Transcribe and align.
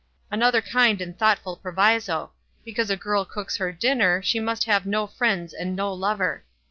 "Another 0.31 0.63
kind 0.63 0.99
and 0.99 1.15
thoughtful 1.15 1.55
proviso. 1.57 2.31
Be 2.65 2.73
cause 2.73 2.89
a 2.89 2.97
girl 2.97 3.23
cooks 3.23 3.57
her 3.57 3.71
dinner, 3.71 4.19
she 4.23 4.39
must 4.39 4.63
have 4.63 4.87
no 4.87 5.05
friends 5.05 5.53
and 5.53 5.75
no 5.75 5.93
lover." 5.93 6.43